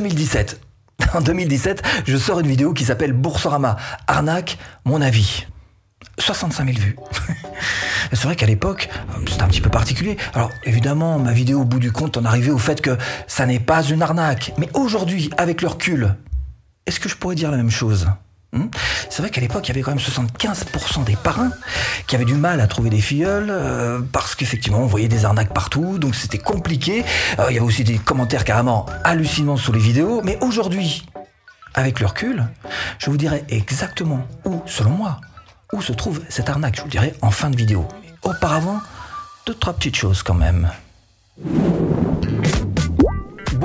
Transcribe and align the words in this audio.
2017. 0.00 0.60
En 1.14 1.20
2017, 1.22 1.82
je 2.06 2.16
sors 2.16 2.40
une 2.40 2.46
vidéo 2.46 2.72
qui 2.72 2.84
s'appelle 2.84 3.12
Boursorama, 3.12 3.76
arnaque, 4.06 4.58
mon 4.84 5.00
avis. 5.00 5.46
65 6.18 6.66
000 6.66 6.78
vues. 6.78 6.96
c'est 8.12 8.24
vrai 8.24 8.36
qu'à 8.36 8.46
l'époque, 8.46 8.90
c'était 9.26 9.42
un 9.42 9.48
petit 9.48 9.60
peu 9.60 9.70
particulier. 9.70 10.16
Alors 10.34 10.50
évidemment, 10.64 11.18
ma 11.18 11.32
vidéo 11.32 11.62
au 11.62 11.64
bout 11.64 11.78
du 11.78 11.90
compte 11.90 12.16
en 12.16 12.24
arrivait 12.24 12.50
au 12.50 12.58
fait 12.58 12.80
que 12.80 12.96
ça 13.26 13.46
n'est 13.46 13.60
pas 13.60 13.82
une 13.82 14.02
arnaque. 14.02 14.52
Mais 14.58 14.68
aujourd'hui, 14.74 15.30
avec 15.36 15.62
le 15.62 15.68
recul, 15.68 16.14
est-ce 16.86 17.00
que 17.00 17.08
je 17.08 17.16
pourrais 17.16 17.34
dire 17.34 17.50
la 17.50 17.56
même 17.56 17.70
chose? 17.70 18.06
C'est 19.08 19.22
vrai 19.22 19.30
qu'à 19.30 19.40
l'époque, 19.40 19.68
il 19.68 19.68
y 19.68 19.72
avait 19.72 19.82
quand 19.82 19.92
même 19.92 20.00
75% 20.00 21.04
des 21.04 21.16
parrains 21.16 21.52
qui 22.06 22.16
avaient 22.16 22.24
du 22.24 22.34
mal 22.34 22.60
à 22.60 22.66
trouver 22.66 22.90
des 22.90 23.00
filleuls 23.00 23.48
euh, 23.50 24.00
parce 24.12 24.34
qu'effectivement, 24.34 24.80
on 24.80 24.86
voyait 24.86 25.08
des 25.08 25.24
arnaques 25.24 25.54
partout, 25.54 25.98
donc 25.98 26.14
c'était 26.14 26.38
compliqué. 26.38 27.04
Euh, 27.38 27.46
il 27.50 27.54
y 27.54 27.58
avait 27.58 27.66
aussi 27.66 27.84
des 27.84 27.98
commentaires 27.98 28.44
carrément 28.44 28.86
hallucinants 29.04 29.56
sous 29.56 29.72
les 29.72 29.78
vidéos. 29.78 30.20
Mais 30.24 30.36
aujourd'hui, 30.40 31.06
avec 31.74 32.00
le 32.00 32.06
recul, 32.06 32.48
je 32.98 33.10
vous 33.10 33.16
dirais 33.16 33.44
exactement 33.48 34.26
où, 34.44 34.62
selon 34.66 34.90
moi, 34.90 35.20
où 35.72 35.80
se 35.80 35.92
trouve 35.92 36.20
cette 36.28 36.48
arnaque, 36.48 36.76
je 36.76 36.82
vous 36.82 36.88
dirai 36.88 37.14
en 37.22 37.30
fin 37.30 37.50
de 37.50 37.56
vidéo. 37.56 37.86
Auparavant, 38.22 38.80
deux, 39.46 39.54
trois 39.54 39.72
petites 39.74 39.96
choses 39.96 40.22
quand 40.22 40.34
même. 40.34 40.70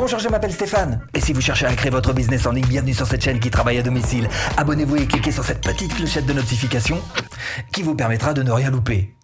Bonjour, 0.06 0.20
je 0.20 0.30
m'appelle 0.30 0.54
Stéphane. 0.54 1.02
Et 1.16 1.20
si 1.20 1.34
vous 1.34 1.42
cherchez 1.42 1.66
à 1.66 1.74
créer 1.74 1.90
votre 1.90 2.14
business 2.14 2.46
en 2.46 2.52
ligne, 2.52 2.68
bienvenue 2.68 2.94
sur 2.94 3.08
cette 3.08 3.24
chaîne 3.24 3.40
qui 3.40 3.50
travaille 3.50 3.80
à 3.80 3.82
domicile. 3.82 4.30
Abonnez-vous 4.56 4.98
et 4.98 5.08
cliquez 5.08 5.32
sur 5.32 5.44
cette 5.44 5.62
petite 5.62 5.96
clochette 5.96 6.28
de 6.28 6.34
notification 6.34 7.02
qui 7.74 7.82
vous 7.82 7.96
permettra 7.96 8.36
de 8.36 8.44
ne 8.44 8.52
rien 8.52 8.70
louper. 8.70 9.16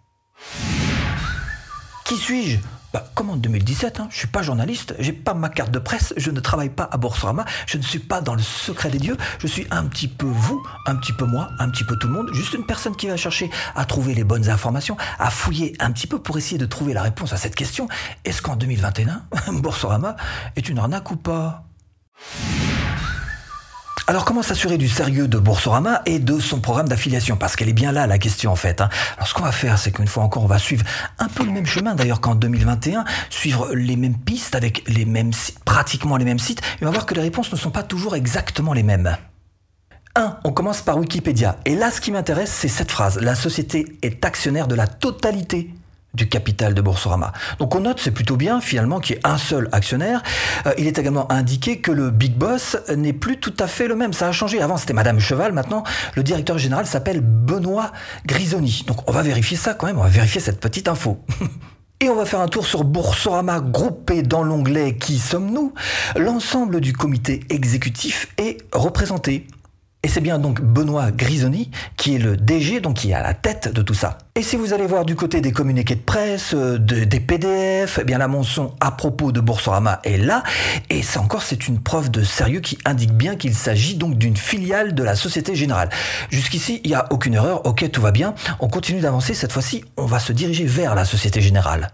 Qui 2.04 2.16
suis-je 2.16 2.58
bah, 2.92 3.04
comme 3.14 3.30
en 3.30 3.36
2017, 3.36 4.00
hein, 4.00 4.08
je 4.10 4.18
suis 4.18 4.26
pas 4.28 4.42
journaliste, 4.42 4.94
j'ai 4.98 5.12
pas 5.12 5.34
ma 5.34 5.48
carte 5.48 5.70
de 5.70 5.78
presse, 5.78 6.12
je 6.16 6.30
ne 6.30 6.40
travaille 6.40 6.68
pas 6.68 6.88
à 6.90 6.96
Boursorama, 6.98 7.44
je 7.66 7.78
ne 7.78 7.82
suis 7.82 7.98
pas 7.98 8.20
dans 8.20 8.34
le 8.34 8.42
secret 8.42 8.90
des 8.90 8.98
dieux, 8.98 9.16
je 9.38 9.46
suis 9.46 9.66
un 9.70 9.84
petit 9.84 10.08
peu 10.08 10.26
vous, 10.26 10.62
un 10.86 10.96
petit 10.96 11.12
peu 11.12 11.24
moi, 11.24 11.48
un 11.58 11.70
petit 11.70 11.84
peu 11.84 11.96
tout 11.96 12.08
le 12.08 12.12
monde, 12.12 12.28
juste 12.32 12.52
une 12.52 12.66
personne 12.66 12.94
qui 12.94 13.06
va 13.06 13.16
chercher 13.16 13.50
à 13.74 13.84
trouver 13.84 14.14
les 14.14 14.24
bonnes 14.24 14.50
informations, 14.50 14.96
à 15.18 15.30
fouiller 15.30 15.74
un 15.80 15.90
petit 15.90 16.06
peu 16.06 16.18
pour 16.18 16.36
essayer 16.36 16.58
de 16.58 16.66
trouver 16.66 16.92
la 16.92 17.02
réponse 17.02 17.32
à 17.32 17.36
cette 17.36 17.54
question. 17.54 17.88
Est-ce 18.24 18.42
qu'en 18.42 18.56
2021, 18.56 19.22
Boursorama 19.52 20.16
est 20.56 20.68
une 20.68 20.78
arnaque 20.78 21.10
ou 21.10 21.16
pas? 21.16 21.64
Alors 24.08 24.24
comment 24.24 24.42
s'assurer 24.42 24.78
du 24.78 24.88
sérieux 24.88 25.28
de 25.28 25.38
Boursorama 25.38 26.02
et 26.06 26.18
de 26.18 26.40
son 26.40 26.60
programme 26.60 26.88
d'affiliation? 26.88 27.36
Parce 27.36 27.54
qu'elle 27.54 27.68
est 27.68 27.72
bien 27.72 27.92
là 27.92 28.06
la 28.06 28.18
question 28.18 28.50
en 28.50 28.56
fait. 28.56 28.80
Hein. 28.80 28.88
Alors 29.16 29.28
ce 29.28 29.34
qu'on 29.34 29.44
va 29.44 29.52
faire, 29.52 29.78
c'est 29.78 29.92
qu'une 29.92 30.08
fois 30.08 30.24
encore, 30.24 30.42
on 30.42 30.48
va 30.48 30.58
suivre 30.58 30.84
un 31.18 31.28
peu 31.28 31.44
le 31.44 31.52
même 31.52 31.66
chemin 31.66 31.94
d'ailleurs 31.94 32.20
qu'en 32.20 32.34
2021, 32.34 33.04
suivre 33.30 33.72
les 33.74 33.96
mêmes 33.96 34.18
pistes 34.18 34.54
avec 34.54 34.82
les 34.88 35.04
mêmes 35.04 35.30
pratiquement 35.64 36.16
les 36.16 36.24
mêmes 36.24 36.40
sites, 36.40 36.60
et 36.60 36.82
on 36.82 36.86
va 36.86 36.90
voir 36.90 37.06
que 37.06 37.14
les 37.14 37.20
réponses 37.20 37.52
ne 37.52 37.56
sont 37.56 37.70
pas 37.70 37.84
toujours 37.84 38.16
exactement 38.16 38.72
les 38.72 38.82
mêmes. 38.82 39.16
1. 40.14 40.38
On 40.44 40.52
commence 40.52 40.82
par 40.82 40.98
Wikipédia. 40.98 41.56
Et 41.64 41.74
là, 41.74 41.90
ce 41.90 42.00
qui 42.00 42.10
m'intéresse, 42.10 42.52
c'est 42.52 42.68
cette 42.68 42.90
phrase. 42.90 43.18
La 43.20 43.34
société 43.34 43.86
est 44.02 44.24
actionnaire 44.24 44.68
de 44.68 44.74
la 44.74 44.86
totalité 44.86 45.70
du 46.14 46.28
capital 46.28 46.74
de 46.74 46.80
Boursorama. 46.80 47.32
Donc 47.58 47.74
on 47.74 47.80
note, 47.80 48.00
c'est 48.00 48.10
plutôt 48.10 48.36
bien 48.36 48.60
finalement 48.60 49.00
qu'il 49.00 49.16
y 49.16 49.18
ait 49.18 49.26
un 49.26 49.38
seul 49.38 49.68
actionnaire. 49.72 50.22
Euh, 50.66 50.74
il 50.78 50.86
est 50.86 50.98
également 50.98 51.30
indiqué 51.32 51.80
que 51.80 51.90
le 51.90 52.10
big 52.10 52.34
boss 52.34 52.76
n'est 52.94 53.12
plus 53.12 53.38
tout 53.38 53.54
à 53.58 53.66
fait 53.66 53.88
le 53.88 53.96
même. 53.96 54.12
Ça 54.12 54.28
a 54.28 54.32
changé. 54.32 54.60
Avant 54.60 54.76
c'était 54.76 54.92
Madame 54.92 55.18
Cheval, 55.20 55.52
maintenant 55.52 55.84
le 56.14 56.22
directeur 56.22 56.58
général 56.58 56.86
s'appelle 56.86 57.20
Benoît 57.20 57.92
Grisoni. 58.26 58.84
Donc 58.86 59.08
on 59.08 59.12
va 59.12 59.22
vérifier 59.22 59.56
ça 59.56 59.74
quand 59.74 59.86
même, 59.86 59.98
on 59.98 60.02
va 60.02 60.08
vérifier 60.08 60.40
cette 60.40 60.60
petite 60.60 60.88
info. 60.88 61.24
Et 62.02 62.08
on 62.08 62.16
va 62.16 62.24
faire 62.24 62.40
un 62.40 62.48
tour 62.48 62.66
sur 62.66 62.82
Boursorama 62.82 63.60
groupé 63.60 64.22
dans 64.22 64.42
l'onglet 64.42 64.96
Qui 64.96 65.20
sommes-nous? 65.20 65.72
L'ensemble 66.16 66.80
du 66.80 66.92
comité 66.92 67.44
exécutif 67.48 68.26
est 68.38 68.56
représenté. 68.72 69.46
Et 70.04 70.08
c'est 70.08 70.20
bien 70.20 70.40
donc 70.40 70.60
Benoît 70.60 71.12
Grisoni 71.12 71.70
qui 71.96 72.16
est 72.16 72.18
le 72.18 72.36
DG, 72.36 72.80
donc 72.80 72.96
qui 72.96 73.12
est 73.12 73.14
à 73.14 73.22
la 73.22 73.34
tête 73.34 73.72
de 73.72 73.82
tout 73.82 73.94
ça. 73.94 74.18
Et 74.34 74.42
si 74.42 74.56
vous 74.56 74.72
allez 74.72 74.86
voir 74.86 75.04
du 75.04 75.14
côté 75.14 75.40
des 75.40 75.52
communiqués 75.52 75.94
de 75.94 76.00
presse, 76.00 76.54
euh, 76.54 76.76
des 76.78 77.20
PDF, 77.20 78.00
eh 78.00 78.04
bien 78.04 78.18
la 78.18 78.26
mention 78.26 78.74
à 78.80 78.90
propos 78.90 79.30
de 79.30 79.40
Boursorama 79.40 80.00
est 80.02 80.16
là. 80.16 80.42
Et 80.90 81.02
ça 81.02 81.20
encore, 81.20 81.42
c'est 81.42 81.68
une 81.68 81.80
preuve 81.80 82.10
de 82.10 82.24
sérieux 82.24 82.60
qui 82.60 82.78
indique 82.84 83.12
bien 83.12 83.36
qu'il 83.36 83.54
s'agit 83.54 83.94
donc 83.94 84.18
d'une 84.18 84.36
filiale 84.36 84.94
de 84.94 85.04
la 85.04 85.14
Société 85.14 85.54
Générale. 85.54 85.90
Jusqu'ici, 86.30 86.80
il 86.82 86.90
n'y 86.90 86.96
a 86.96 87.06
aucune 87.10 87.34
erreur. 87.34 87.64
Ok, 87.64 87.88
tout 87.92 88.02
va 88.02 88.10
bien. 88.10 88.34
On 88.58 88.68
continue 88.68 89.00
d'avancer. 89.00 89.34
Cette 89.34 89.52
fois-ci, 89.52 89.84
on 89.96 90.06
va 90.06 90.18
se 90.18 90.32
diriger 90.32 90.64
vers 90.64 90.96
la 90.96 91.04
Société 91.04 91.40
Générale. 91.40 91.92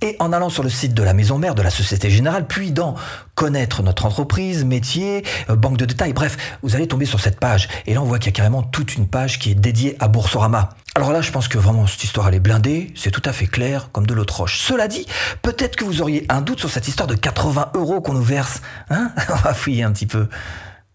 Et 0.00 0.14
en 0.20 0.32
allant 0.32 0.48
sur 0.48 0.62
le 0.62 0.70
site 0.70 0.94
de 0.94 1.02
la 1.02 1.12
maison 1.12 1.38
mère 1.38 1.56
de 1.56 1.62
la 1.62 1.70
Société 1.70 2.08
Générale, 2.08 2.46
puis 2.46 2.70
dans 2.70 2.94
connaître 3.34 3.82
notre 3.82 4.06
entreprise, 4.06 4.64
métier, 4.64 5.24
euh, 5.50 5.56
banque 5.56 5.76
de 5.76 5.86
détails, 5.86 6.12
bref, 6.12 6.36
vous 6.62 6.76
allez 6.76 6.86
tomber 6.86 7.04
sur 7.04 7.18
cette 7.18 7.40
page. 7.40 7.68
Et 7.86 7.94
là, 7.94 8.02
on 8.02 8.04
voit 8.04 8.20
qu'il 8.20 8.26
y 8.26 8.34
a 8.34 8.36
carrément 8.36 8.62
toute 8.62 8.94
une 8.94 9.08
page 9.08 9.40
qui 9.40 9.50
est 9.50 9.54
dédiée 9.56 9.96
à 9.98 10.06
Boursorama. 10.06 10.68
Alors 10.94 11.10
là, 11.10 11.20
je 11.20 11.32
pense 11.32 11.48
que 11.48 11.58
vraiment 11.58 11.88
cette 11.88 12.04
histoire, 12.04 12.28
elle 12.28 12.36
est 12.36 12.40
blindée, 12.40 12.92
c'est 12.94 13.10
tout 13.10 13.22
à 13.24 13.32
fait 13.32 13.48
clair, 13.48 13.90
comme 13.90 14.06
de 14.06 14.14
l'eau 14.14 14.24
de 14.24 14.32
roche. 14.32 14.60
Cela 14.60 14.86
dit, 14.86 15.04
peut-être 15.42 15.74
que 15.74 15.84
vous 15.84 16.00
auriez 16.00 16.26
un 16.28 16.42
doute 16.42 16.60
sur 16.60 16.70
cette 16.70 16.86
histoire 16.86 17.08
de 17.08 17.16
80 17.16 17.72
euros 17.74 18.00
qu'on 18.00 18.14
nous 18.14 18.22
verse. 18.22 18.62
Hein? 18.90 19.10
On 19.30 19.36
va 19.36 19.52
fouiller 19.52 19.82
un 19.82 19.90
petit 19.90 20.06
peu. 20.06 20.28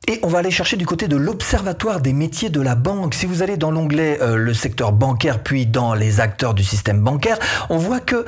Et 0.08 0.20
on 0.24 0.28
va 0.28 0.40
aller 0.40 0.52
chercher 0.52 0.76
du 0.76 0.86
côté 0.86 1.08
de 1.08 1.16
l'Observatoire 1.16 2.02
des 2.02 2.12
métiers 2.12 2.50
de 2.50 2.60
la 2.60 2.76
banque. 2.76 3.14
Si 3.14 3.26
vous 3.26 3.42
allez 3.42 3.56
dans 3.56 3.72
l'onglet 3.72 4.20
euh, 4.22 4.36
le 4.36 4.54
secteur 4.54 4.92
bancaire, 4.92 5.42
puis 5.42 5.66
dans 5.66 5.94
les 5.94 6.20
acteurs 6.20 6.54
du 6.54 6.64
système 6.64 7.00
bancaire, 7.00 7.40
on 7.70 7.78
voit 7.78 8.02
que 8.02 8.26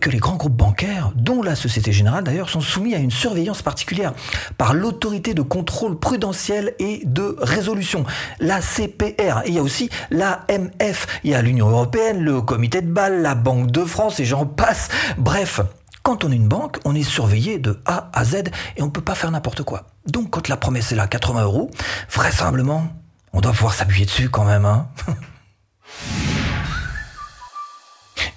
que 0.00 0.10
les 0.10 0.18
grands 0.18 0.36
groupes 0.36 0.56
bancaires, 0.56 1.12
dont 1.14 1.42
la 1.42 1.54
Société 1.54 1.92
Générale 1.92 2.24
d'ailleurs, 2.24 2.50
sont 2.50 2.60
soumis 2.60 2.94
à 2.94 2.98
une 2.98 3.10
surveillance 3.10 3.62
particulière 3.62 4.12
par 4.58 4.74
l'autorité 4.74 5.32
de 5.32 5.42
contrôle 5.42 5.98
prudentiel 5.98 6.74
et 6.78 7.02
de 7.04 7.36
résolution, 7.40 8.04
la 8.40 8.60
CPR. 8.60 9.42
Et 9.44 9.48
il 9.48 9.54
y 9.54 9.58
a 9.58 9.62
aussi 9.62 9.88
l'AMF, 10.10 11.06
il 11.24 11.30
y 11.30 11.34
a 11.34 11.42
l'Union 11.42 11.68
Européenne, 11.68 12.20
le 12.20 12.42
Comité 12.42 12.80
de 12.80 12.90
Bâle, 12.90 13.22
la 13.22 13.34
Banque 13.34 13.70
de 13.70 13.84
France 13.84 14.20
et 14.20 14.24
j'en 14.24 14.44
passe. 14.44 14.88
Bref, 15.18 15.60
quand 16.02 16.24
on 16.24 16.32
est 16.32 16.36
une 16.36 16.48
banque, 16.48 16.78
on 16.84 16.94
est 16.94 17.02
surveillé 17.02 17.58
de 17.58 17.80
A 17.86 18.10
à 18.12 18.24
Z 18.24 18.44
et 18.76 18.82
on 18.82 18.86
ne 18.86 18.90
peut 18.90 19.00
pas 19.00 19.14
faire 19.14 19.30
n'importe 19.30 19.62
quoi. 19.62 19.84
Donc 20.06 20.30
quand 20.30 20.48
la 20.48 20.56
promesse 20.56 20.92
est 20.92 20.96
là, 20.96 21.06
80 21.06 21.44
euros, 21.44 21.70
vraisemblablement, 22.10 22.88
on 23.32 23.40
doit 23.40 23.52
pouvoir 23.52 23.74
s'appuyer 23.74 24.06
dessus 24.06 24.28
quand 24.30 24.44
même. 24.44 24.64
Hein 24.64 24.88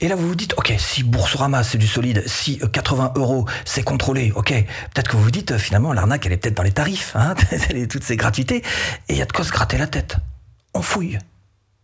Et 0.01 0.07
là, 0.07 0.15
vous 0.15 0.27
vous 0.27 0.35
dites, 0.35 0.53
ok, 0.57 0.73
si 0.77 1.03
Boursorama, 1.03 1.63
c'est 1.63 1.77
du 1.77 1.87
solide, 1.87 2.23
si 2.25 2.59
80 2.59 3.13
euh, 3.15 3.19
euros, 3.19 3.45
c'est 3.65 3.83
contrôlé, 3.83 4.31
ok, 4.33 4.51
peut-être 4.93 5.09
que 5.09 5.17
vous 5.17 5.23
vous 5.23 5.31
dites, 5.31 5.51
euh, 5.51 5.57
finalement, 5.57 5.91
l'arnaque, 5.91 6.25
elle 6.25 6.31
est 6.31 6.37
peut-être 6.37 6.55
dans 6.55 6.63
les 6.63 6.71
tarifs, 6.71 7.15
hein, 7.15 7.35
toutes 7.89 8.03
ces 8.03 8.15
gratuités, 8.15 8.63
et 9.09 9.13
il 9.13 9.17
y 9.17 9.21
a 9.21 9.25
de 9.25 9.31
quoi 9.31 9.43
se 9.43 9.51
gratter 9.51 9.77
la 9.77 9.87
tête. 9.87 10.17
On 10.73 10.81
fouille. 10.81 11.19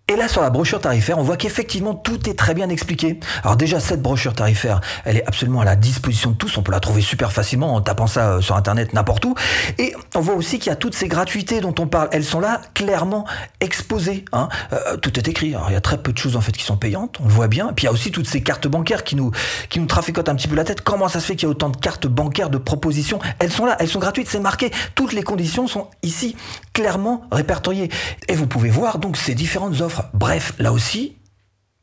Et 0.08 0.16
là, 0.16 0.28
sur 0.28 0.44
la 0.44 0.52
brochure 0.52 0.80
tarifaire, 0.80 1.18
on 1.18 1.24
voit 1.24 1.36
qu'effectivement, 1.36 1.96
tout 1.96 2.30
est 2.30 2.38
très 2.38 2.54
bien 2.54 2.70
expliqué. 2.70 3.20
Alors 3.44 3.58
déjà, 3.58 3.80
cette 3.80 4.04
brochure 4.04 4.36
tarifaire, 4.36 4.80
elle 5.04 5.18
est 5.18 5.26
absolument 5.26 5.62
à 5.62 5.66
la 5.66 5.76
disposition 5.76 6.30
de 6.30 6.36
tous. 6.36 6.60
On 6.60 6.62
peut 6.62 6.72
la 6.72 6.80
trouver 6.80 7.02
super 7.02 7.32
facilement 7.32 7.74
en 7.74 7.82
tapant 7.82 8.06
ça 8.06 8.34
euh, 8.34 8.42
sur 8.42 8.56
Internet 8.56 8.94
n'importe 8.94 9.26
où. 9.26 9.34
Et 9.80 9.96
on 10.14 10.20
voit 10.20 10.36
aussi 10.36 10.60
qu'il 10.60 10.70
y 10.70 10.74
a 10.74 10.76
toutes 10.76 10.94
ces 10.94 11.08
gratuités 11.08 11.60
dont 11.60 11.74
on 11.80 11.88
parle. 11.88 12.10
Elles 12.12 12.24
sont 12.24 12.40
là, 12.40 12.62
clairement 12.76 13.26
exposées. 13.62 14.26
Hein. 14.32 14.48
Euh, 14.74 14.96
tout 14.98 15.18
est 15.18 15.28
écrit. 15.28 15.56
Il 15.70 15.74
y 15.74 15.76
a 15.76 15.82
très 15.82 15.98
peu 15.98 16.14
de 16.14 16.18
choses 16.20 16.36
en 16.36 16.42
fait 16.42 16.52
qui 16.52 16.64
sont 16.64 16.78
payantes, 16.78 17.18
on 17.20 17.28
le 17.28 17.34
voit 17.34 17.48
bien. 17.48 17.72
Et 17.72 17.74
puis 17.74 17.86
il 17.86 17.88
y 17.88 17.90
a 17.90 17.92
aussi 17.92 18.12
toutes 18.12 18.28
ces 18.28 18.44
cartes 18.44 18.68
bancaires 18.68 19.06
qui 19.06 19.16
nous, 19.16 19.32
qui 19.70 19.80
nous 19.80 19.88
traficotent 19.88 20.30
un 20.30 20.36
petit 20.36 20.48
peu 20.48 20.56
la 20.56 20.66
tête. 20.66 20.82
Comment 20.82 21.08
ça 21.08 21.20
se 21.20 21.26
fait 21.26 21.36
qu'il 21.36 21.48
y 21.48 21.50
a 21.50 21.52
autant 21.52 21.70
de 21.70 21.78
cartes 21.78 22.06
bancaires, 22.06 22.52
de 22.52 22.60
propositions? 22.60 23.18
Elles 23.40 23.52
sont 23.52 23.66
là, 23.66 23.76
elles 23.80 23.90
sont 23.90 24.00
gratuites, 24.00 24.30
c'est 24.30 24.40
marqué. 24.40 24.70
Toutes 24.94 25.14
les 25.14 25.24
conditions 25.24 25.68
sont 25.68 25.90
ici, 26.04 26.36
clairement 26.74 27.24
répertoriées. 27.32 27.90
Et 28.28 28.36
vous 28.36 28.46
pouvez 28.46 28.70
voir 28.70 29.00
donc 29.00 29.18
ces 29.18 29.34
différentes 29.34 29.82
offres 29.82 29.95
Bref, 30.14 30.54
là 30.60 30.72
aussi, 30.72 31.18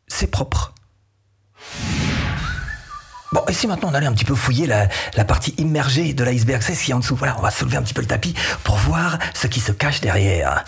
c'est 0.08 0.26
propre. 0.26 0.74
Bon, 3.32 3.40
et 3.48 3.54
si 3.54 3.66
maintenant 3.66 3.88
on 3.90 3.94
allait 3.94 4.06
un 4.06 4.12
petit 4.12 4.26
peu 4.26 4.34
fouiller 4.34 4.66
la, 4.66 5.24
partie 5.24 5.54
immergée 5.56 6.12
de 6.12 6.22
l'iceberg, 6.22 6.62
c'est 6.62 6.74
ce 6.74 6.84
qui 6.84 6.90
est 6.90 6.94
en 6.94 6.98
dessous. 6.98 7.16
Voilà, 7.16 7.36
on 7.38 7.42
va 7.42 7.50
soulever 7.50 7.78
un 7.78 7.82
petit 7.82 7.94
peu 7.94 8.02
le 8.02 8.06
tapis 8.06 8.34
pour 8.62 8.76
voir 8.76 9.18
ce 9.32 9.46
qui 9.46 9.60
se 9.60 9.72
cache 9.72 10.02
derrière. 10.02 10.64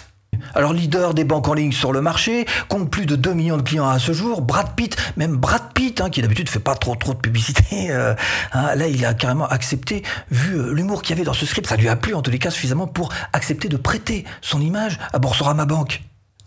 Alors 0.55 0.73
leader 0.73 1.15
des 1.15 1.25
banques 1.25 1.47
en 1.49 1.55
ligne 1.55 1.73
sur 1.73 1.93
le 1.93 2.01
marché, 2.01 2.47
compte 2.69 2.91
plus 2.91 3.07
de 3.07 3.17
2 3.17 3.35
millions 3.35 3.57
de 3.57 3.63
clients 3.63 3.89
à 3.89 3.99
ce 3.99 4.13
jour, 4.13 4.41
Brad 4.41 4.75
Pitt, 4.75 4.97
même 5.17 5.37
Brad 5.37 5.73
Pitt, 5.75 6.01
hein, 6.01 6.11
qui 6.11 6.23
d'habitude 6.23 6.49
fait 6.49 6.59
pas 6.59 6.75
trop 6.75 6.97
trop 6.97 7.13
de 7.13 7.19
publicité, 7.19 7.65
euh, 7.91 8.15
hein, 8.53 8.75
là 8.75 8.89
il 8.89 9.05
a 9.05 9.15
carrément 9.15 9.47
accepté, 9.47 10.03
vu 10.31 10.55
euh, 10.55 10.73
l'humour 10.73 11.03
qu'il 11.03 11.15
y 11.15 11.19
avait 11.19 11.25
dans 11.25 11.35
ce 11.35 11.47
script, 11.47 11.69
ça 11.69 11.77
lui 11.77 11.89
a 11.89 11.97
plu 11.97 12.15
en 12.15 12.23
tous 12.23 12.31
les 12.31 12.39
cas 12.39 12.51
suffisamment 12.51 12.87
pour 12.87 13.13
accepter 13.33 13.69
de 13.69 13.77
prêter 13.77 14.25
son 14.41 14.61
image 14.61 14.99
à 15.13 15.19
Boursorama 15.19 15.67
Bank 15.67 16.03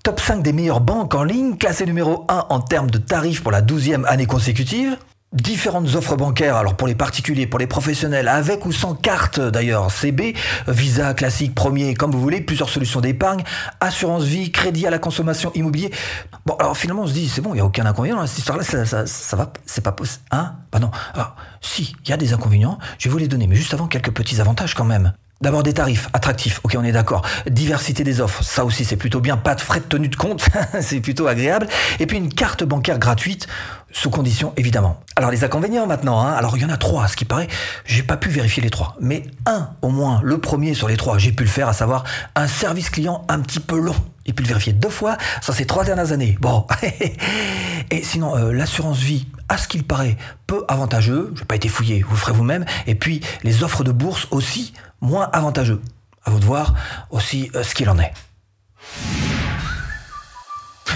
top 0.07 0.21
5 0.21 0.41
des 0.41 0.53
meilleures 0.53 0.79
banques 0.79 1.15
en 1.15 1.25
ligne, 1.25 1.57
classé 1.57 1.85
numéro 1.85 2.23
1 2.29 2.45
en 2.47 2.61
termes 2.61 2.89
de 2.89 2.97
tarifs 2.97 3.43
pour 3.43 3.51
la 3.51 3.61
12e 3.61 4.05
année 4.05 4.25
consécutive. 4.25 4.95
Différentes 5.33 5.95
offres 5.95 6.15
bancaires, 6.15 6.55
alors 6.55 6.77
pour 6.77 6.87
les 6.87 6.95
particuliers, 6.95 7.45
pour 7.45 7.59
les 7.59 7.67
professionnels, 7.67 8.29
avec 8.29 8.65
ou 8.65 8.71
sans 8.71 8.95
carte 8.95 9.41
d'ailleurs, 9.41 9.91
CB, 9.91 10.33
Visa 10.69 11.13
classique, 11.13 11.53
premier, 11.53 11.93
comme 11.93 12.11
vous 12.11 12.21
voulez, 12.21 12.39
plusieurs 12.39 12.69
solutions 12.69 13.01
d'épargne, 13.01 13.43
assurance 13.81 14.23
vie, 14.23 14.49
crédit 14.49 14.87
à 14.87 14.91
la 14.91 14.97
consommation, 14.97 15.51
immobilier. 15.55 15.91
Bon, 16.45 16.53
alors 16.53 16.77
finalement 16.77 17.01
on 17.01 17.07
se 17.07 17.13
dit, 17.13 17.27
c'est 17.27 17.41
bon, 17.41 17.49
il 17.49 17.55
n'y 17.55 17.59
a 17.59 17.65
aucun 17.65 17.85
inconvénient 17.85 18.15
dans 18.15 18.27
cette 18.27 18.39
histoire-là, 18.39 18.63
ça, 18.63 18.85
ça, 18.85 19.05
ça, 19.05 19.35
va, 19.35 19.51
c'est 19.65 19.83
pas 19.83 19.91
possible. 19.91 20.23
Hein? 20.31 20.53
Bah 20.71 20.79
non. 20.79 20.91
Alors, 21.15 21.35
si, 21.59 21.97
il 22.05 22.09
y 22.09 22.13
a 22.13 22.17
des 22.17 22.31
inconvénients, 22.31 22.77
je 22.97 23.09
vais 23.09 23.11
vous 23.11 23.17
les 23.17 23.27
donner, 23.27 23.45
mais 23.45 23.57
juste 23.57 23.73
avant 23.73 23.87
quelques 23.87 24.11
petits 24.11 24.39
avantages 24.39 24.73
quand 24.73 24.85
même. 24.85 25.11
D'abord 25.39 25.61
des 25.61 25.73
tarifs 25.73 26.09
attractifs, 26.13 26.59
ok 26.63 26.75
on 26.79 26.83
est 26.83 26.91
d'accord. 26.91 27.21
Diversité 27.47 28.03
des 28.03 28.21
offres, 28.21 28.43
ça 28.43 28.65
aussi 28.65 28.85
c'est 28.85 28.95
plutôt 28.95 29.19
bien. 29.19 29.37
Pas 29.37 29.53
de 29.53 29.61
frais 29.61 29.79
de 29.79 29.85
tenue 29.85 30.09
de 30.09 30.15
compte, 30.15 30.43
c'est 30.81 30.99
plutôt 30.99 31.27
agréable. 31.27 31.67
Et 31.99 32.07
puis 32.07 32.17
une 32.17 32.33
carte 32.33 32.63
bancaire 32.63 32.97
gratuite, 32.97 33.47
sous 33.91 34.09
condition 34.09 34.53
évidemment. 34.57 34.99
Alors 35.15 35.29
les 35.29 35.43
inconvénients 35.43 35.85
maintenant, 35.85 36.19
hein. 36.21 36.33
alors 36.33 36.57
il 36.57 36.63
y 36.63 36.65
en 36.65 36.69
a 36.69 36.77
trois, 36.77 37.03
à 37.03 37.07
ce 37.07 37.15
qui 37.15 37.25
paraît, 37.25 37.47
j'ai 37.85 38.01
pas 38.01 38.17
pu 38.17 38.29
vérifier 38.29 38.63
les 38.63 38.71
trois. 38.71 38.95
Mais 38.99 39.23
un 39.45 39.69
au 39.83 39.89
moins, 39.89 40.21
le 40.23 40.39
premier 40.39 40.73
sur 40.73 40.87
les 40.87 40.97
trois, 40.97 41.19
j'ai 41.19 41.31
pu 41.31 41.43
le 41.43 41.49
faire, 41.49 41.67
à 41.67 41.73
savoir 41.73 42.03
un 42.35 42.47
service 42.47 42.89
client 42.89 43.23
un 43.29 43.39
petit 43.39 43.59
peu 43.59 43.79
long. 43.79 43.95
J'ai 44.25 44.33
pu 44.33 44.43
le 44.43 44.49
vérifier 44.49 44.73
deux 44.73 44.89
fois 44.89 45.17
sur 45.41 45.53
ces 45.53 45.65
trois 45.65 45.85
dernières 45.85 46.11
années. 46.11 46.37
Bon. 46.41 46.65
Et 47.91 48.03
sinon, 48.03 48.35
euh, 48.35 48.51
l'assurance 48.51 48.97
vie, 48.97 49.25
à 49.47 49.57
ce 49.57 49.67
qu'il 49.69 49.83
paraît, 49.85 50.17
peu 50.45 50.65
avantageux. 50.67 51.31
Je 51.35 51.39
n'ai 51.39 51.45
pas 51.45 51.55
été 51.55 51.69
fouillé, 51.69 52.01
vous 52.01 52.11
le 52.11 52.17
ferez 52.17 52.33
vous-même. 52.33 52.65
Et 52.87 52.95
puis 52.95 53.21
les 53.43 53.63
offres 53.63 53.83
de 53.83 53.91
bourse 53.91 54.27
aussi 54.31 54.73
moins 55.01 55.29
avantageux. 55.33 55.81
À 56.25 56.31
vous 56.31 56.39
de 56.39 56.45
voir 56.45 56.73
aussi 57.09 57.49
euh, 57.55 57.63
ce 57.63 57.73
qu'il 57.73 57.89
en 57.89 57.99
est. 57.99 58.13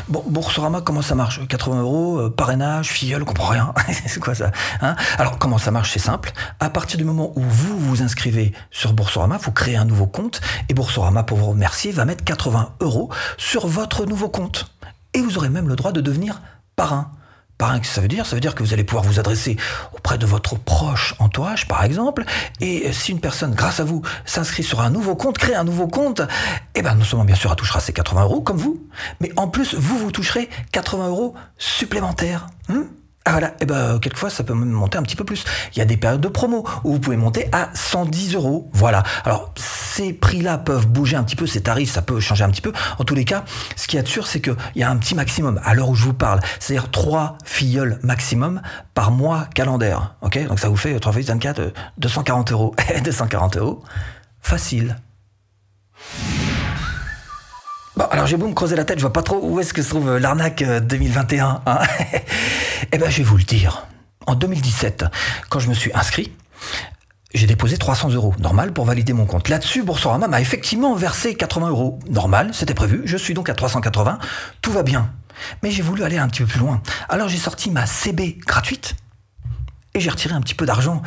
Bon, 0.07 0.23
Boursorama, 0.27 0.81
comment 0.81 1.01
ça 1.01 1.15
marche? 1.15 1.39
80 1.47 1.81
euros, 1.81 2.19
euh, 2.19 2.29
parrainage, 2.29 2.89
filleul, 2.89 3.21
on 3.21 3.25
comprend 3.25 3.47
rien. 3.47 3.73
c'est 4.07 4.19
quoi 4.19 4.35
ça 4.35 4.51
hein? 4.81 4.95
Alors, 5.17 5.37
comment 5.37 5.57
ça 5.57 5.71
marche? 5.71 5.91
C'est 5.93 5.99
simple. 5.99 6.33
À 6.59 6.69
partir 6.69 6.97
du 6.97 7.05
moment 7.05 7.31
où 7.37 7.41
vous 7.41 7.79
vous 7.79 8.01
inscrivez 8.01 8.51
sur 8.71 8.93
Boursorama, 8.93 9.37
vous 9.37 9.51
créez 9.51 9.77
un 9.77 9.85
nouveau 9.85 10.07
compte 10.07 10.41
et 10.67 10.73
Boursorama, 10.73 11.23
pour 11.23 11.37
vous 11.37 11.51
remercier, 11.51 11.91
va 11.91 12.03
mettre 12.03 12.25
80 12.25 12.73
euros 12.81 13.09
sur 13.37 13.67
votre 13.67 14.05
nouveau 14.05 14.27
compte. 14.27 14.73
Et 15.13 15.21
vous 15.21 15.37
aurez 15.37 15.49
même 15.49 15.69
le 15.69 15.75
droit 15.75 15.91
de 15.91 16.01
devenir 16.01 16.41
parrain. 16.75 17.11
Parrain, 17.61 17.79
que 17.79 17.85
ça 17.85 18.01
veut 18.01 18.07
dire 18.07 18.25
Ça 18.25 18.35
veut 18.35 18.39
dire 18.39 18.55
que 18.55 18.63
vous 18.63 18.73
allez 18.73 18.83
pouvoir 18.83 19.03
vous 19.03 19.19
adresser 19.19 19.55
auprès 19.93 20.17
de 20.17 20.25
votre 20.25 20.57
proche 20.57 21.13
entourage, 21.19 21.67
par 21.67 21.83
exemple. 21.83 22.23
Et 22.59 22.91
si 22.91 23.11
une 23.11 23.19
personne, 23.19 23.53
grâce 23.53 23.79
à 23.79 23.83
vous, 23.83 24.01
s'inscrit 24.25 24.63
sur 24.63 24.81
un 24.81 24.89
nouveau 24.89 25.15
compte, 25.15 25.37
crée 25.37 25.53
un 25.53 25.63
nouveau 25.63 25.87
compte, 25.87 26.23
eh 26.73 26.81
ben 26.81 26.95
non 26.95 27.03
seulement 27.03 27.23
bien 27.23 27.35
sûr 27.35 27.51
elle 27.51 27.55
touchera 27.55 27.79
ses 27.79 27.93
80 27.93 28.23
euros 28.23 28.41
comme 28.41 28.57
vous, 28.57 28.81
mais 29.19 29.31
en 29.37 29.47
plus 29.47 29.75
vous 29.75 29.95
vous 29.99 30.11
toucherez 30.11 30.49
80 30.71 31.09
euros 31.09 31.35
supplémentaires. 31.59 32.47
Hmm? 32.67 32.85
Ah 33.23 33.31
voilà, 33.33 33.49
et 33.49 33.53
eh 33.61 33.65
ben 33.65 33.99
quelquefois 33.99 34.31
ça 34.31 34.43
peut 34.43 34.53
monter 34.53 34.97
un 34.97 35.03
petit 35.03 35.15
peu 35.15 35.23
plus. 35.23 35.45
Il 35.73 35.79
y 35.79 35.81
a 35.81 35.85
des 35.85 35.97
périodes 35.97 36.21
de 36.21 36.27
promo 36.27 36.65
où 36.83 36.93
vous 36.93 36.99
pouvez 36.99 37.17
monter 37.17 37.49
à 37.51 37.69
110 37.75 38.33
euros. 38.33 38.69
Voilà. 38.73 39.03
Alors 39.25 39.53
ces 39.55 40.11
prix-là 40.13 40.57
peuvent 40.57 40.87
bouger 40.87 41.17
un 41.17 41.23
petit 41.23 41.35
peu, 41.35 41.45
ces 41.45 41.61
tarifs 41.61 41.91
ça 41.91 42.01
peut 42.01 42.19
changer 42.19 42.43
un 42.43 42.49
petit 42.49 42.61
peu. 42.61 42.73
En 42.97 43.03
tous 43.03 43.13
les 43.13 43.25
cas, 43.25 43.45
ce 43.75 43.87
qui 43.87 43.97
est 43.97 44.07
sûr, 44.07 44.25
c'est 44.25 44.41
qu'il 44.41 44.55
y 44.75 44.81
a 44.81 44.89
un 44.89 44.97
petit 44.97 45.13
maximum 45.13 45.61
à 45.63 45.75
l'heure 45.75 45.89
où 45.89 45.95
je 45.95 46.03
vous 46.03 46.13
parle, 46.13 46.39
c'est-à-dire 46.59 46.89
3 46.89 47.37
filleuls 47.45 47.99
maximum 48.01 48.61
par 48.95 49.11
mois 49.11 49.45
calendaire. 49.53 50.15
Ok, 50.21 50.43
donc 50.47 50.59
ça 50.59 50.69
vous 50.69 50.77
fait 50.77 50.99
3 50.99 51.13
fois 51.13 51.21
24, 51.21 51.73
240 51.99 52.51
euros. 52.51 52.75
240 53.03 53.57
euros, 53.57 53.83
facile. 54.41 54.95
Bon, 57.97 58.05
alors 58.05 58.25
j'ai 58.25 58.37
beau 58.37 58.47
me 58.47 58.53
creuser 58.53 58.77
la 58.77 58.85
tête, 58.85 58.99
je 58.99 59.01
vois 59.01 59.11
pas 59.11 59.21
trop 59.21 59.39
où 59.43 59.59
est-ce 59.59 59.73
que 59.73 59.81
se 59.81 59.89
trouve 59.89 60.17
l'arnaque 60.17 60.63
2021. 60.63 61.45
Euh, 61.45 61.57
hein 61.65 61.79
eh 62.91 62.97
ben, 62.97 63.09
je 63.09 63.17
vais 63.17 63.23
vous 63.23 63.37
le 63.37 63.43
dire. 63.43 63.87
En 64.27 64.35
2017, 64.35 65.05
quand 65.49 65.59
je 65.59 65.67
me 65.67 65.73
suis 65.73 65.91
inscrit, 65.93 66.31
j'ai 67.33 67.47
déposé 67.47 67.77
300 67.77 68.11
euros, 68.11 68.33
normal, 68.39 68.71
pour 68.71 68.85
valider 68.85 69.11
mon 69.11 69.25
compte. 69.25 69.49
Là-dessus, 69.49 69.83
Boursorama 69.83 70.29
m'a 70.29 70.39
effectivement 70.39 70.95
versé 70.95 71.35
80 71.35 71.69
euros, 71.69 71.99
normal, 72.09 72.51
c'était 72.53 72.73
prévu. 72.73 73.01
Je 73.03 73.17
suis 73.17 73.33
donc 73.33 73.49
à 73.49 73.55
380, 73.55 74.19
tout 74.61 74.71
va 74.71 74.83
bien. 74.83 75.11
Mais 75.61 75.71
j'ai 75.71 75.81
voulu 75.81 76.03
aller 76.03 76.17
un 76.17 76.29
petit 76.29 76.43
peu 76.43 76.47
plus 76.47 76.59
loin. 76.59 76.81
Alors 77.09 77.27
j'ai 77.27 77.37
sorti 77.37 77.71
ma 77.71 77.85
CB 77.85 78.37
gratuite 78.45 78.95
et 79.93 79.99
j'ai 79.99 80.09
retiré 80.09 80.33
un 80.33 80.41
petit 80.41 80.55
peu 80.55 80.65
d'argent 80.65 81.01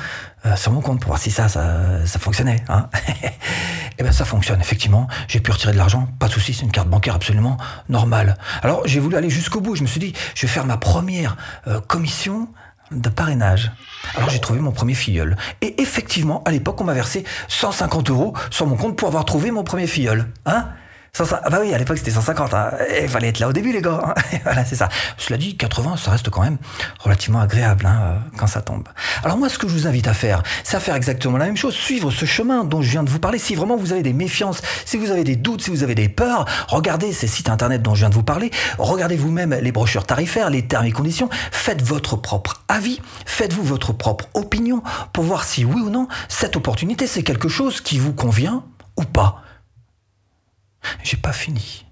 euh, 0.46 0.56
sur 0.56 0.72
mon 0.72 0.80
compte 0.80 1.00
pour 1.00 1.08
voir 1.08 1.20
si 1.20 1.30
ça, 1.30 1.48
ça, 1.48 2.06
ça 2.06 2.18
fonctionnait. 2.18 2.62
Hein 2.68 2.88
et 2.94 3.30
eh 3.98 4.02
bien 4.02 4.12
ça 4.12 4.24
fonctionne, 4.24 4.60
effectivement. 4.60 5.08
J'ai 5.28 5.40
pu 5.40 5.50
retirer 5.50 5.72
de 5.72 5.78
l'argent, 5.78 6.08
pas 6.18 6.28
de 6.28 6.32
souci, 6.32 6.54
c'est 6.54 6.64
une 6.64 6.72
carte 6.72 6.88
bancaire 6.88 7.14
absolument 7.14 7.56
normale. 7.88 8.36
Alors 8.62 8.82
j'ai 8.84 9.00
voulu 9.00 9.16
aller 9.16 9.30
jusqu'au 9.30 9.60
bout, 9.60 9.74
je 9.74 9.82
me 9.82 9.86
suis 9.86 10.00
dit, 10.00 10.12
je 10.34 10.46
vais 10.46 10.52
faire 10.52 10.66
ma 10.66 10.76
première 10.76 11.36
euh, 11.66 11.80
commission 11.80 12.48
de 12.90 13.08
parrainage. 13.08 13.72
Alors 14.16 14.28
j'ai 14.28 14.40
trouvé 14.40 14.60
mon 14.60 14.72
premier 14.72 14.94
filleul. 14.94 15.36
Et 15.62 15.80
effectivement, 15.80 16.42
à 16.44 16.50
l'époque, 16.50 16.80
on 16.80 16.84
m'a 16.84 16.94
versé 16.94 17.24
150 17.48 18.10
euros 18.10 18.34
sur 18.50 18.66
mon 18.66 18.76
compte 18.76 18.96
pour 18.96 19.08
avoir 19.08 19.24
trouvé 19.24 19.50
mon 19.50 19.64
premier 19.64 19.86
filleul. 19.86 20.26
Hein 20.46 20.68
ah 21.16 21.48
bah 21.48 21.58
oui, 21.60 21.72
à 21.72 21.78
l'époque 21.78 21.98
c'était 21.98 22.10
150. 22.10 22.54
Hein. 22.54 22.70
Il 23.00 23.08
fallait 23.08 23.28
être 23.28 23.38
là 23.38 23.48
au 23.48 23.52
début, 23.52 23.72
les 23.72 23.82
gars. 23.82 24.14
Voilà, 24.44 24.64
c'est 24.64 24.74
ça. 24.74 24.88
Cela 25.16 25.38
dit, 25.38 25.56
80, 25.56 25.96
ça 25.96 26.10
reste 26.10 26.28
quand 26.28 26.42
même 26.42 26.58
relativement 26.98 27.40
agréable 27.40 27.86
hein, 27.86 28.00
euh, 28.02 28.18
quand 28.36 28.48
ça 28.48 28.60
tombe. 28.60 28.88
Alors 29.22 29.38
moi, 29.38 29.48
ce 29.48 29.58
que 29.58 29.68
je 29.68 29.72
vous 29.72 29.86
invite 29.86 30.08
à 30.08 30.14
faire, 30.14 30.42
c'est 30.64 30.76
à 30.76 30.80
faire 30.80 30.96
exactement 30.96 31.38
la 31.38 31.46
même 31.46 31.56
chose. 31.56 31.74
Suivre 31.74 32.10
ce 32.10 32.24
chemin 32.24 32.64
dont 32.64 32.82
je 32.82 32.90
viens 32.90 33.04
de 33.04 33.10
vous 33.10 33.20
parler. 33.20 33.38
Si 33.38 33.54
vraiment 33.54 33.76
vous 33.76 33.92
avez 33.92 34.02
des 34.02 34.12
méfiances, 34.12 34.60
si 34.84 34.96
vous 34.96 35.12
avez 35.12 35.22
des 35.22 35.36
doutes, 35.36 35.62
si 35.62 35.70
vous 35.70 35.84
avez 35.84 35.94
des 35.94 36.08
peurs, 36.08 36.46
regardez 36.68 37.12
ces 37.12 37.28
sites 37.28 37.48
internet 37.48 37.80
dont 37.80 37.94
je 37.94 38.00
viens 38.00 38.10
de 38.10 38.14
vous 38.14 38.24
parler. 38.24 38.50
Regardez 38.78 39.16
vous-même 39.16 39.54
les 39.54 39.72
brochures 39.72 40.06
tarifaires, 40.06 40.50
les 40.50 40.66
termes 40.66 40.86
et 40.86 40.92
conditions. 40.92 41.28
Faites 41.52 41.82
votre 41.82 42.16
propre 42.16 42.64
avis. 42.68 43.00
Faites-vous 43.24 43.62
votre 43.62 43.92
propre 43.92 44.28
opinion 44.34 44.82
pour 45.12 45.24
voir 45.24 45.44
si 45.44 45.64
oui 45.64 45.80
ou 45.80 45.90
non 45.90 46.08
cette 46.28 46.56
opportunité 46.56 47.06
c'est 47.06 47.22
quelque 47.22 47.48
chose 47.48 47.80
qui 47.80 47.98
vous 47.98 48.12
convient 48.12 48.64
ou 48.96 49.04
pas. 49.04 49.43
J'ai 51.04 51.18
pas 51.18 51.32
fini. 51.32 51.84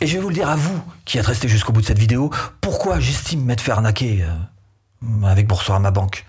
Et 0.00 0.06
je 0.06 0.14
vais 0.14 0.22
vous 0.22 0.30
le 0.30 0.34
dire 0.34 0.48
à 0.48 0.56
vous 0.56 0.82
qui 1.04 1.18
êtes 1.18 1.26
resté 1.26 1.48
jusqu'au 1.48 1.72
bout 1.72 1.82
de 1.82 1.86
cette 1.86 1.98
vidéo, 1.98 2.30
pourquoi 2.60 2.98
j'estime 2.98 3.44
m'être 3.44 3.60
fait 3.60 3.72
arnaquer 3.72 4.24
euh, 4.24 5.26
avec 5.26 5.46
Boursorama 5.46 5.90
Banque. 5.90 6.24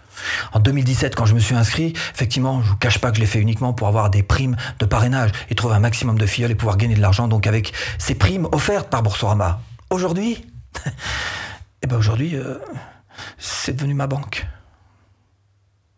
En 0.52 0.60
2017, 0.60 1.16
quand 1.16 1.26
je 1.26 1.34
me 1.34 1.40
suis 1.40 1.56
inscrit, 1.56 1.94
effectivement, 2.14 2.62
je 2.62 2.70
vous 2.70 2.76
cache 2.76 3.00
pas 3.00 3.10
que 3.12 3.16
je 3.16 3.22
l'ai 3.22 3.28
fait 3.28 3.40
uniquement 3.40 3.72
pour 3.72 3.88
avoir 3.88 4.10
des 4.10 4.24
primes 4.24 4.58
de 4.80 4.86
parrainage 4.86 5.32
et 5.50 5.56
trouver 5.56 5.76
un 5.76 5.80
maximum 5.80 6.18
de 6.18 6.26
filleuls 6.26 6.52
et 6.52 6.56
pouvoir 6.56 6.76
gagner 6.76 6.96
de 6.96 7.02
l'argent, 7.02 7.28
donc 7.30 7.48
avec 7.48 7.72
ces 8.00 8.16
primes 8.16 8.48
offertes 8.52 8.90
par 8.90 9.02
Boursorama. 9.02 9.62
Aujourd'hui, 9.90 10.46
eh 11.84 11.88
ben 11.88 11.96
aujourd'hui, 11.96 12.36
euh, 12.36 12.56
c'est 13.38 13.76
devenu 13.76 13.94
ma 13.94 14.08
banque. 14.08 14.46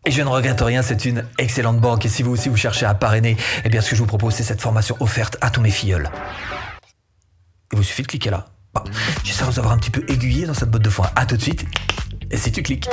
Et 0.06 0.10
je 0.10 0.22
ne 0.22 0.28
regrette 0.28 0.60
rien, 0.62 0.80
c'est 0.82 1.04
une 1.04 1.24
excellente 1.38 1.78
banque. 1.78 2.06
Et 2.06 2.08
si 2.08 2.22
vous 2.22 2.32
aussi 2.32 2.48
vous 2.48 2.56
cherchez 2.56 2.86
à 2.86 2.94
parrainer, 2.94 3.36
eh 3.64 3.68
bien 3.68 3.82
ce 3.82 3.90
que 3.90 3.96
je 3.96 4.00
vous 4.00 4.06
propose, 4.06 4.34
c'est 4.34 4.42
cette 4.42 4.60
formation 4.60 4.96
offerte 5.00 5.36
à 5.40 5.50
tous 5.50 5.60
mes 5.60 5.70
filleuls. 5.70 6.08
Il 7.72 7.76
vous 7.76 7.82
suffit 7.82 8.02
de 8.02 8.06
cliquer 8.06 8.30
là. 8.30 8.46
J'espère 9.24 9.50
vous 9.50 9.58
avoir 9.58 9.74
un 9.74 9.78
petit 9.78 9.90
peu 9.90 10.02
aiguillé 10.08 10.46
dans 10.46 10.54
cette 10.54 10.70
botte 10.70 10.82
de 10.82 10.90
foin. 10.90 11.10
À 11.16 11.26
tout 11.26 11.36
de 11.36 11.42
suite. 11.42 11.66
Et 12.30 12.36
si 12.36 12.50
tu 12.50 12.62
cliques. 12.62 12.88